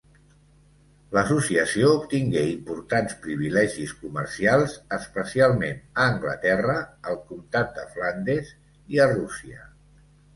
L'associació 1.15 1.89
obtingué 1.97 2.45
importants 2.53 3.13
privilegis 3.25 3.93
comercials, 4.05 4.73
especialment 4.97 5.77
a 5.81 6.07
Anglaterra, 6.13 6.79
al 7.11 7.19
comtat 7.29 7.71
de 7.77 7.85
Flandes 7.93 8.51
i 8.97 9.03
a 9.05 9.07
Rússia. 9.13 9.63